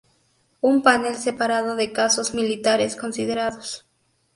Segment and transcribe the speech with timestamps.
[0.61, 3.85] Un panel separado de casos militares considerados.